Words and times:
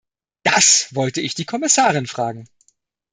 Das 0.41 0.87
wollte 0.95 1.21
ich 1.21 1.35
die 1.35 1.45
Kommissarin 1.45 2.07
fragen. 2.07 2.47